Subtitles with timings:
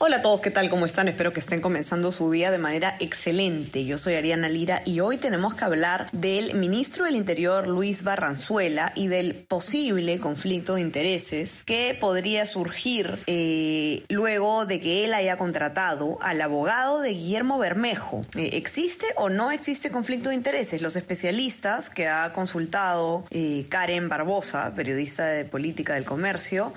[0.00, 0.70] Hola a todos, ¿qué tal?
[0.70, 1.08] ¿Cómo están?
[1.08, 3.84] Espero que estén comenzando su día de manera excelente.
[3.84, 8.92] Yo soy Ariana Lira y hoy tenemos que hablar del ministro del Interior Luis Barranzuela
[8.94, 15.36] y del posible conflicto de intereses que podría surgir eh, luego de que él haya
[15.36, 18.24] contratado al abogado de Guillermo Bermejo.
[18.36, 20.80] Eh, ¿Existe o no existe conflicto de intereses?
[20.80, 26.72] Los especialistas que ha consultado eh, Karen Barbosa, periodista de política del comercio,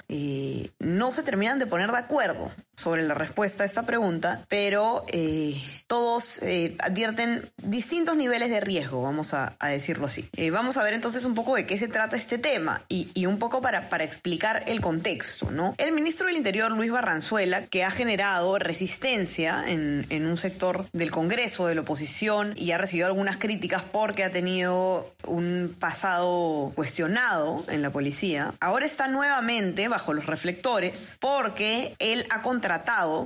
[0.79, 5.55] no se terminan de poner de acuerdo sobre la respuesta a esta pregunta, pero eh,
[5.87, 10.27] todos eh, advierten distintos niveles de riesgo, vamos a, decirlo así.
[10.35, 13.37] Eh, vamos a ver entonces un poco de qué se trata este tema y, un
[13.37, 15.75] poco para, para explicar el contexto, ¿no?
[15.77, 21.11] El ministro del Interior, Luis Barranzuela, que ha generado resistencia en, en un sector del
[21.11, 27.63] Congreso, de la oposición, y ha recibido algunas críticas porque ha tenido un pasado cuestionado
[27.67, 32.70] en la policía, ahora está nuevamente bajo los reflectores porque él ha contratado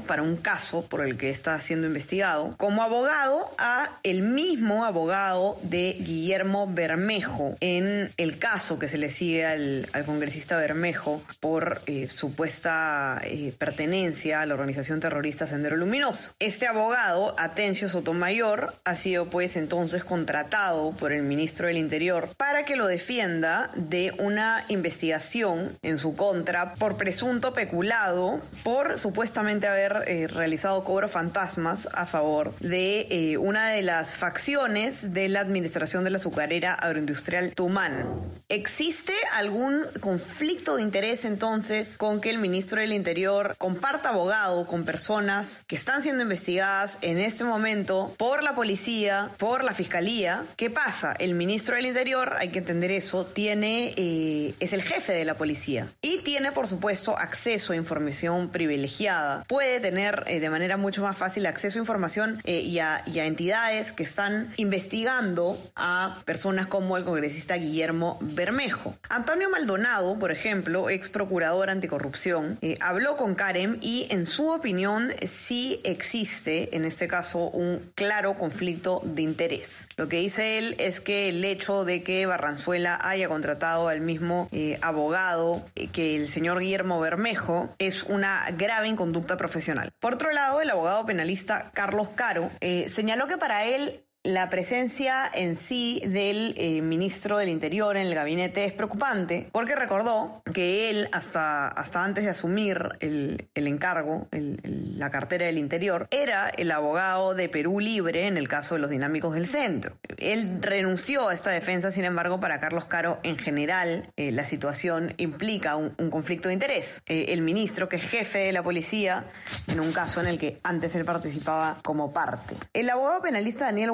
[0.07, 5.59] para un caso por el que está siendo investigado como abogado a el mismo abogado
[5.61, 12.07] de Guillermo Bermejo en el caso que se le sigue al, congresista Bermejo por eh,
[12.07, 16.33] supuesta eh, pertenencia a la organización terrorista Sendero Luminoso.
[16.39, 22.65] Este abogado, Atencio Sotomayor, ha sido pues entonces contratado por el ministro del Interior para
[22.65, 28.97] que lo defienda de una investigación en su contra por presunto peculado por
[29.35, 35.27] supuestamente haber eh, realizado cobro fantasmas a favor de eh, una de las facciones de
[35.27, 38.07] la administración de la azucarera agroindustrial Tumán.
[38.47, 44.85] ¿Existe algún conflicto de interés entonces con que el ministro del Interior comparta abogado con
[44.85, 50.45] personas que están siendo investigadas en este momento por la policía, por la fiscalía?
[50.55, 51.11] ¿Qué pasa?
[51.11, 55.35] El ministro del Interior, hay que entender eso, tiene, eh, es el jefe de la
[55.35, 59.14] policía y tiene por supuesto acceso a información privilegiada.
[59.47, 63.91] Puede tener eh, de manera mucho más fácil acceso a información eh, y, a, entidades
[63.91, 68.95] que están investigando a personas como el congresista Guillermo Bermejo.
[69.09, 75.13] Antonio Maldonado, por ejemplo, ex procurador anticorrupción, eh, habló con Karen y en su opinión
[75.25, 79.87] sí existe, en este caso, un claro conflicto de interés.
[79.97, 84.49] Lo que dice él es que el hecho de que Barranzuela haya contratado al mismo
[84.81, 89.91] abogado que el señor Guillermo Bermejo es una grave inconducta profesional.
[89.99, 95.29] Por otro lado, el abogado penalista Carlos Caro eh, señaló que para él la presencia
[95.31, 100.89] en sí del eh, ministro del Interior en el gabinete es preocupante porque recordó que
[100.89, 107.49] él, hasta, antes de asumir el, encargo, la cartera del Interior, era el abogado de
[107.49, 109.95] Perú Libre en el caso de los dinámicos del centro.
[110.17, 115.13] Él renunció a esta defensa, sin embargo, para Carlos Caro, en general, eh, la situación
[115.17, 117.03] implica un, conflicto de interés.
[117.05, 119.25] Eh, el ministro, que es jefe de la policía,
[119.67, 122.55] en un caso en el que antes él participaba como parte.
[122.73, 123.91] El abogado penalista Daniel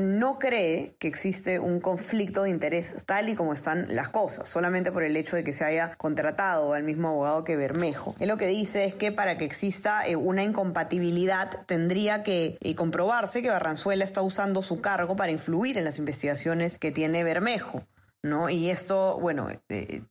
[0.00, 4.92] No cree que existe un conflicto de interés tal y como están las cosas, solamente
[4.92, 8.14] por el hecho de que se haya contratado al mismo abogado que Bermejo.
[8.18, 12.74] Él lo que dice es que para que exista eh, una incompatibilidad tendría que eh,
[12.74, 17.84] comprobarse que Barranzuela está usando su cargo para influir en las investigaciones que tiene Bermejo.
[18.22, 18.48] ¿no?
[18.48, 20.02] Y esto, bueno, eh,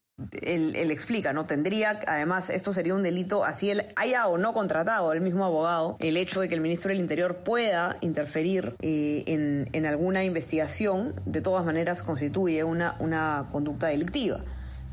[0.41, 1.45] él, explica, ¿no?
[1.45, 5.97] Tendría, además, esto sería un delito, así él haya o no contratado al mismo abogado,
[5.99, 11.13] el hecho de que el ministro del Interior pueda interferir eh, en, en, alguna investigación,
[11.25, 14.41] de todas maneras constituye una, una conducta delictiva.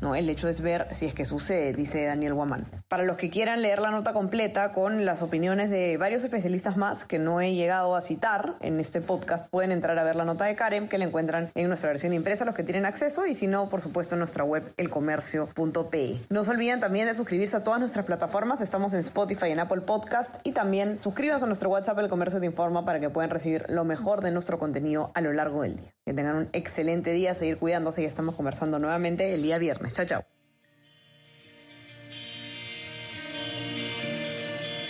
[0.01, 2.65] No, el hecho es ver si es que sucede, dice Daniel Guamán.
[2.87, 7.03] Para los que quieran leer la nota completa con las opiniones de varios especialistas más
[7.03, 10.45] que no he llegado a citar en este podcast, pueden entrar a ver la nota
[10.45, 13.47] de Karen que la encuentran en nuestra versión impresa, los que tienen acceso, y si
[13.47, 16.17] no, por supuesto, en nuestra web elcomercio.pe.
[16.29, 19.81] No se olviden también de suscribirse a todas nuestras plataformas, estamos en Spotify, en Apple
[19.81, 23.65] Podcast, y también suscríbanse a nuestro WhatsApp El Comercio Te Informa para que puedan recibir
[23.67, 25.91] lo mejor de nuestro contenido a lo largo del día.
[26.05, 29.88] Que tengan un excelente día, seguir cuidándose y estamos conversando nuevamente el día viernes.
[29.91, 30.25] Chao, chao.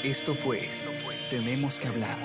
[0.04, 0.70] Esto fue
[1.30, 2.18] Tenemos que hablar.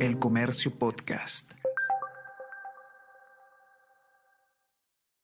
[0.00, 1.52] El Comercio Podcast.